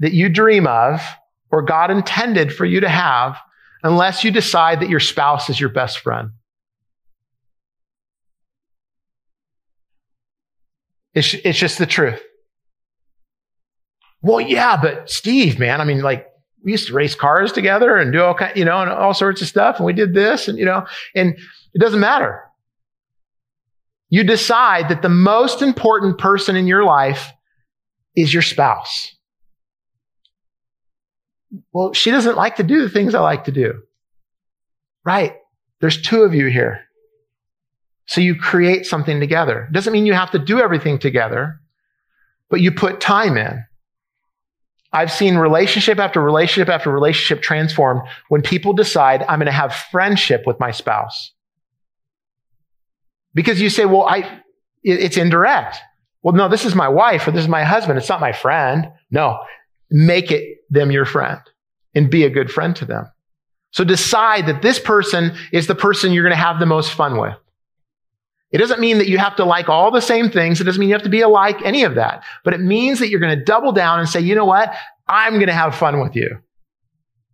[0.00, 1.00] that you dream of
[1.50, 3.38] or God intended for you to have
[3.82, 6.30] unless you decide that your spouse is your best friend.
[11.12, 12.20] It's, it's just the truth.
[14.20, 16.26] Well, yeah, but Steve, man, I mean, like,
[16.64, 19.42] we used to race cars together and do all kind, you know, and all sorts
[19.42, 19.76] of stuff.
[19.76, 21.36] And we did this and, you know, and
[21.74, 22.42] it doesn't matter.
[24.08, 27.30] You decide that the most important person in your life
[28.16, 29.14] is your spouse.
[31.72, 33.82] Well, she doesn't like to do the things I like to do.
[35.04, 35.36] Right.
[35.80, 36.80] There's two of you here.
[38.06, 39.68] So you create something together.
[39.72, 41.60] Doesn't mean you have to do everything together,
[42.50, 43.64] but you put time in.
[44.92, 49.74] I've seen relationship after relationship after relationship transformed when people decide I'm going to have
[49.74, 51.32] friendship with my spouse.
[53.34, 54.42] Because you say, well, I,
[54.84, 55.78] it's indirect.
[56.24, 57.98] Well, no, this is my wife or this is my husband.
[57.98, 58.90] It's not my friend.
[59.10, 59.38] No,
[59.90, 61.40] make it them your friend
[61.94, 63.04] and be a good friend to them.
[63.72, 67.20] So decide that this person is the person you're going to have the most fun
[67.20, 67.34] with.
[68.52, 70.60] It doesn't mean that you have to like all the same things.
[70.60, 72.24] It doesn't mean you have to be alike any of that.
[72.42, 74.72] But it means that you're going to double down and say, you know what?
[75.06, 76.38] I'm going to have fun with you.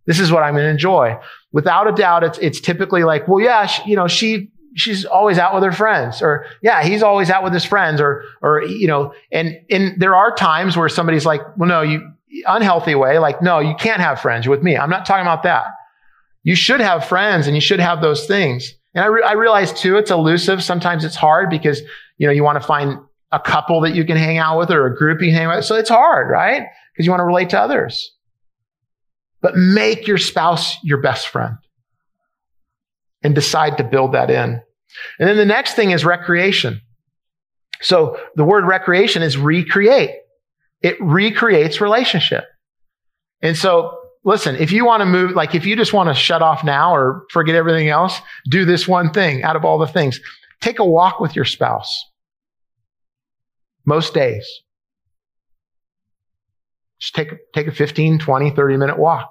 [0.05, 1.17] This is what I'm going to enjoy.
[1.53, 5.37] Without a doubt, it's, it's typically like, well, yeah, she, you know, she, she's always
[5.37, 8.87] out with her friends or yeah, he's always out with his friends or, or, you
[8.87, 12.11] know, and, and there are times where somebody's like, well, no, you,
[12.47, 14.77] unhealthy way, like, no, you can't have friends with me.
[14.77, 15.65] I'm not talking about that.
[16.43, 18.73] You should have friends and you should have those things.
[18.93, 20.63] And I, re- I realize too, it's elusive.
[20.63, 21.81] Sometimes it's hard because,
[22.17, 22.99] you know, you want to find
[23.31, 25.57] a couple that you can hang out with or a group you can hang out
[25.57, 25.65] with.
[25.65, 26.63] So it's hard, right?
[26.93, 28.11] Because you want to relate to others.
[29.41, 31.57] But make your spouse your best friend
[33.23, 34.61] and decide to build that in.
[35.19, 36.81] And then the next thing is recreation.
[37.81, 40.11] So the word recreation is recreate.
[40.81, 42.45] It recreates relationship.
[43.41, 46.41] And so listen, if you want to move, like if you just want to shut
[46.41, 48.19] off now or forget everything else,
[48.49, 50.19] do this one thing out of all the things.
[50.61, 52.05] Take a walk with your spouse.
[53.85, 54.47] Most days.
[56.99, 59.30] Just take, take a 15, 20, 30 minute walk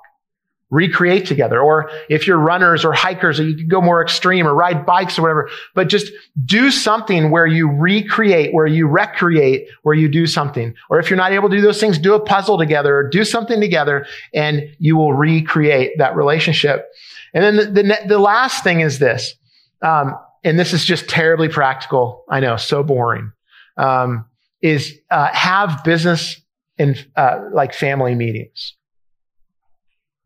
[0.70, 1.60] recreate together.
[1.60, 5.18] Or if you're runners or hikers, or you can go more extreme or ride bikes
[5.18, 6.12] or whatever, but just
[6.44, 10.74] do something where you recreate, where you recreate, where you do something.
[10.88, 13.24] Or if you're not able to do those things, do a puzzle together or do
[13.24, 16.86] something together and you will recreate that relationship.
[17.34, 19.34] And then the, the, the last thing is this.
[19.82, 20.14] Um,
[20.44, 22.24] and this is just terribly practical.
[22.28, 23.32] I know, so boring.
[23.76, 24.26] Um,
[24.62, 26.40] is uh, have business
[26.78, 28.74] and uh, like family meetings.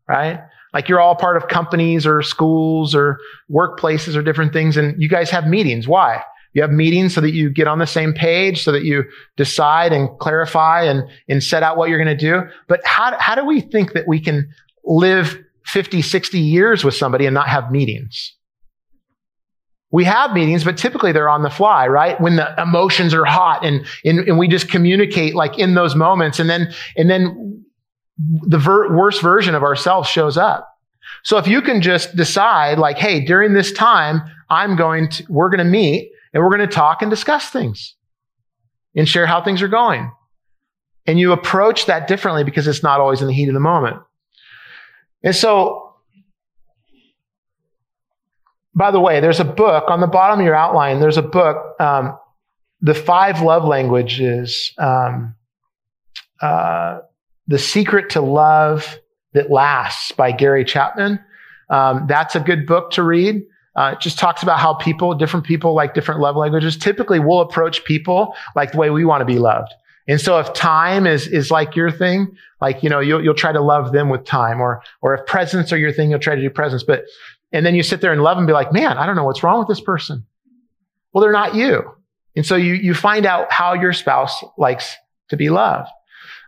[0.07, 0.39] Right?
[0.73, 3.17] Like you're all part of companies or schools or
[3.49, 5.87] workplaces or different things, and you guys have meetings.
[5.87, 6.21] Why?
[6.55, 9.03] You have meetings so that you get on the same page, so that you
[9.35, 12.43] decide and clarify and, and set out what you're going to do.
[12.67, 14.49] But how, how do we think that we can
[14.85, 18.35] live 50, 60 years with somebody and not have meetings?
[19.91, 22.19] We have meetings, but typically they're on the fly, right?
[22.19, 26.39] When the emotions are hot and, and, and we just communicate like in those moments.
[26.39, 27.65] And then, and then
[28.17, 30.69] the ver- worst version of ourselves shows up.
[31.23, 35.49] So if you can just decide like, hey, during this time, I'm going to, we're
[35.49, 37.95] going to meet and we're going to talk and discuss things
[38.95, 40.11] and share how things are going.
[41.05, 43.97] And you approach that differently because it's not always in the heat of the moment.
[45.23, 45.85] And so
[48.75, 50.99] by the way, there's a book on the bottom of your outline.
[50.99, 52.17] There's a book, um,
[52.81, 55.35] The Five Love Languages, um,
[56.41, 56.99] uh,
[57.47, 58.99] The Secret to Love
[59.33, 61.19] That Lasts by Gary Chapman.
[61.69, 63.43] Um, that's a good book to read.
[63.75, 66.77] Uh, it just talks about how people, different people like different love languages.
[66.77, 69.73] Typically, we'll approach people like the way we want to be loved.
[70.07, 73.51] And so if time is, is like your thing, like, you know, you'll, you'll try
[73.51, 76.41] to love them with time or, or if presents are your thing, you'll try to
[76.41, 76.83] do presents.
[76.83, 77.05] But
[77.51, 79.43] and then you sit there and love and be like, man, I don't know what's
[79.43, 80.25] wrong with this person.
[81.11, 81.83] Well, they're not you.
[82.35, 84.95] And so you, you find out how your spouse likes
[85.29, 85.89] to be loved.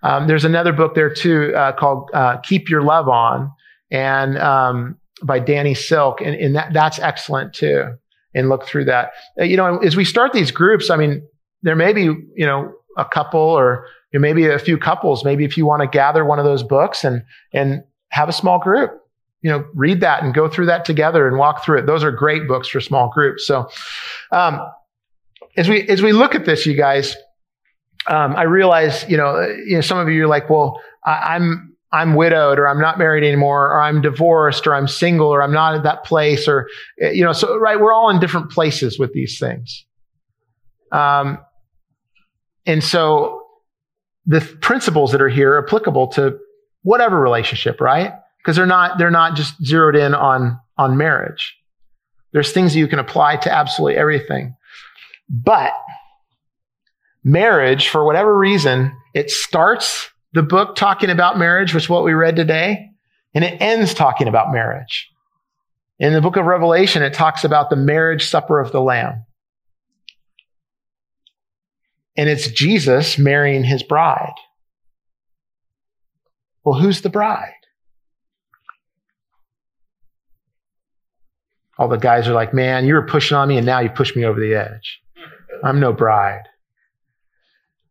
[0.03, 3.51] Um, there's another book there too uh, called uh, "Keep Your Love On,"
[3.91, 7.95] and um, by Danny Silk, and, and that, that's excellent too.
[8.33, 9.11] And look through that.
[9.39, 11.27] Uh, you know, as we start these groups, I mean,
[11.63, 15.23] there may be you know a couple or maybe a few couples.
[15.25, 17.23] Maybe if you want to gather one of those books and
[17.53, 19.01] and have a small group
[19.41, 21.85] you know, read that and go through that together and walk through it.
[21.85, 23.45] Those are great books for small groups.
[23.45, 23.69] So,
[24.31, 24.59] um,
[25.55, 27.15] as we as we look at this, you guys,
[28.09, 31.75] um, I realize, you know, you know, some of you are like, well, I, I'm
[31.91, 35.53] I'm widowed or I'm not married anymore or I'm divorced or I'm single or I'm
[35.53, 37.79] not at that place or, you know, so, right.
[37.79, 39.85] We're all in different places with these things.
[40.91, 41.37] Um,
[42.65, 43.41] and so
[44.25, 46.37] the principles that are here are applicable to
[46.83, 48.13] whatever relationship, right?
[48.47, 51.53] because they're not they're not just zeroed in on on marriage.
[52.31, 54.55] There's things that you can apply to absolutely everything.
[55.29, 55.73] But
[57.27, 62.13] marriage, for whatever reason, it starts the book talking about marriage, which is what we
[62.13, 62.89] read today,
[63.33, 65.09] and it ends talking about marriage.
[65.99, 69.25] In the book of Revelation, it talks about the marriage supper of the Lamb.
[72.15, 74.33] And it's Jesus marrying his bride.
[76.63, 77.53] Well, who's the bride?
[81.77, 84.15] all the guys are like, man, you were pushing on me and now you pushed
[84.15, 84.99] me over the edge.
[85.63, 86.43] I'm no bride.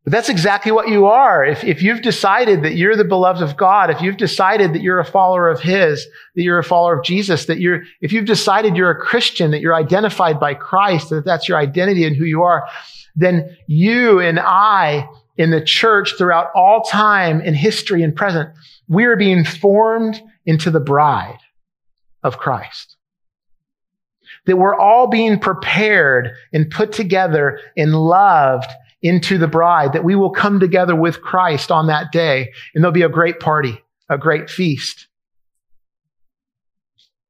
[0.06, 1.44] But that's exactly what you are.
[1.44, 5.00] If, if you've decided that you're the beloved of God, if you've decided that you're
[5.00, 8.76] a follower of His, that you're a follower of Jesus, that you're, if you've decided
[8.76, 12.44] you're a Christian, that you're identified by Christ, that that's your identity and who you
[12.44, 12.68] are,
[13.16, 18.50] then you and I in the church throughout all time in history and present,
[18.86, 21.40] we are being formed into the bride
[22.22, 22.96] of Christ
[24.44, 28.70] that we're all being prepared and put together and loved
[29.02, 32.92] into the bride, that we will come together with Christ on that day and there'll
[32.92, 35.08] be a great party, a great feast.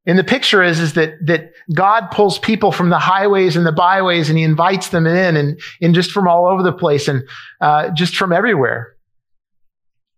[0.06, 3.72] And the picture is, is that, that God pulls people from the highways and the
[3.72, 7.24] byways and he invites them in and, and just from all over the place and
[7.60, 8.94] uh, just from everywhere.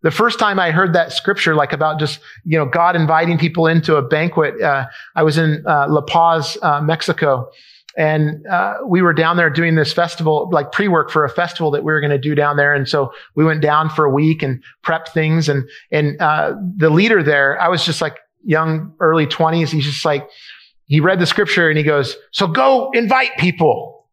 [0.02, 3.66] The first time I heard that scripture, like about just, you know, God inviting people
[3.66, 4.86] into a banquet, uh,
[5.16, 7.50] I was in uh, La Paz, uh, Mexico,
[7.98, 11.82] and uh, we were down there doing this festival, like pre-work for a festival that
[11.82, 12.72] we were going to do down there.
[12.72, 15.48] And so we went down for a week and prepped things.
[15.48, 19.72] And and uh, the leader there, I was just like young, early twenties.
[19.72, 20.28] He's just like,
[20.84, 24.06] he read the scripture and he goes, "So go invite people."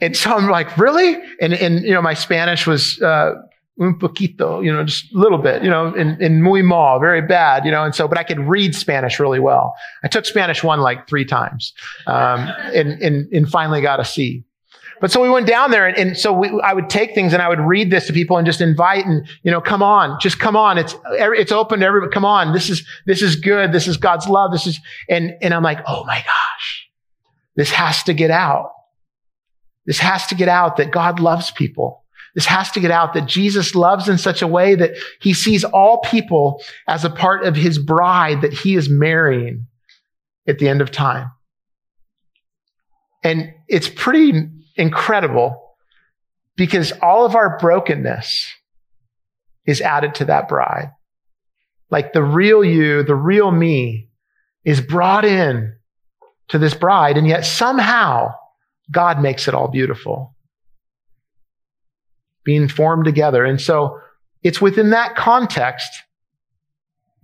[0.00, 1.16] And so I'm like, really?
[1.40, 3.34] And and you know, my Spanish was uh,
[3.80, 7.22] un poquito, you know, just a little bit, you know, in, in muy mal, very
[7.22, 9.74] bad, you know, and so, but I could read Spanish really well.
[10.04, 11.72] I took Spanish one like three times,
[12.06, 14.44] um, and, and, and finally got a C.
[15.00, 17.42] But so we went down there and, and so we, I would take things and
[17.42, 20.38] I would read this to people and just invite and, you know, come on, just
[20.38, 20.78] come on.
[20.78, 22.12] It's, it's open to everybody.
[22.12, 22.52] Come on.
[22.52, 23.72] This is, this is good.
[23.72, 24.52] This is God's love.
[24.52, 26.88] This is, and, and I'm like, oh my gosh,
[27.56, 28.70] this has to get out.
[29.84, 32.03] This has to get out that God loves people
[32.34, 35.62] this has to get out that Jesus loves in such a way that he sees
[35.64, 39.66] all people as a part of his bride that he is marrying
[40.46, 41.30] at the end of time.
[43.22, 45.76] And it's pretty incredible
[46.56, 48.52] because all of our brokenness
[49.66, 50.90] is added to that bride.
[51.94, 54.08] like the real you, the real me
[54.64, 55.74] is brought in
[56.48, 58.34] to this bride, and yet somehow
[58.90, 60.33] God makes it all beautiful.
[62.44, 63.44] Being formed together.
[63.44, 63.98] And so
[64.42, 65.90] it's within that context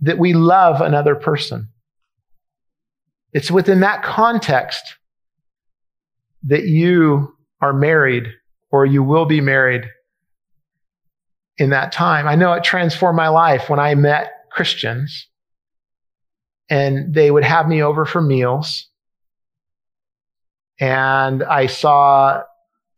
[0.01, 1.69] that we love another person.
[3.33, 4.83] It's within that context
[6.43, 8.27] that you are married
[8.71, 9.85] or you will be married
[11.57, 12.27] in that time.
[12.27, 15.27] I know it transformed my life when I met Christians
[16.69, 18.87] and they would have me over for meals.
[20.79, 22.41] And I saw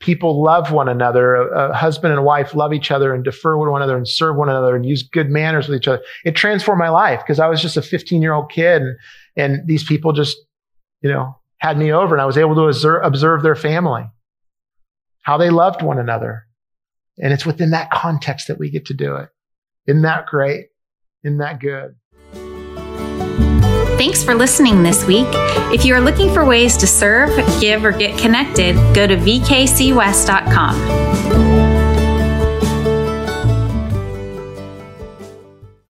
[0.04, 1.36] people love one another.
[1.36, 4.50] A, a, husband and wife love each other and defer one another and serve one
[4.50, 6.04] another and use good manners with each other.
[6.26, 8.98] It transformed my life because I was just a 15 year old kid and,
[9.38, 10.38] and these people just,
[11.02, 14.04] you know, had me over and I was able to observe, observe their family,
[15.22, 16.44] how they loved one another.
[17.18, 19.30] And it's within that context that we get to do it.
[19.88, 20.68] Isn't that great?
[21.24, 21.96] Isn't that good?
[23.98, 25.28] Thanks for listening this week.
[25.74, 27.30] If you are looking for ways to serve,
[27.60, 30.74] give, or get connected, go to vkcwest.com.